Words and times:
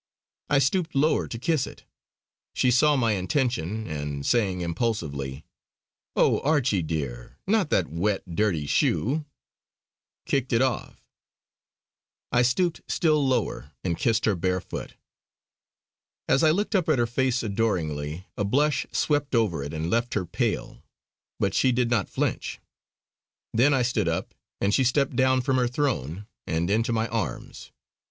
I 0.49 0.57
stooped 0.57 0.95
lower 0.95 1.27
to 1.27 1.37
kiss 1.37 1.67
it. 1.67 1.83
She 2.55 2.71
saw 2.71 2.95
my 2.95 3.11
intention 3.11 3.85
and 3.85 4.25
saying 4.25 4.61
impulsively: 4.61 5.45
"Oh, 6.15 6.39
Archie 6.39 6.81
dear, 6.81 7.37
not 7.45 7.69
that 7.69 7.87
wet, 7.87 8.35
dirty 8.35 8.65
shoe," 8.65 9.25
kicked 10.25 10.53
it 10.53 10.61
off. 10.63 11.05
I 12.31 12.41
stooped 12.41 12.81
still 12.87 13.23
lower 13.23 13.73
and 13.83 13.95
kissed 13.95 14.25
her 14.25 14.33
bare 14.33 14.59
foot. 14.59 14.95
As 16.27 16.41
I 16.43 16.49
looked 16.49 16.73
up 16.73 16.89
at 16.89 16.97
her 16.97 17.05
face 17.05 17.43
adoringly, 17.43 18.25
a 18.35 18.43
blush 18.43 18.87
swept 18.91 19.35
over 19.35 19.61
it 19.63 19.71
and 19.71 19.91
left 19.91 20.15
her 20.15 20.25
pale; 20.25 20.81
but 21.39 21.53
she 21.53 21.71
did 21.71 21.91
not 21.91 22.09
flinch. 22.09 22.59
Then 23.53 23.71
I 23.71 23.83
stood 23.83 24.07
up 24.07 24.33
and 24.59 24.73
she 24.73 24.83
stepped 24.83 25.15
down 25.15 25.41
from 25.41 25.57
her 25.57 25.67
throne, 25.67 26.25
and 26.47 26.71
into 26.71 26.91
my 26.91 27.07
arms. 27.09 27.71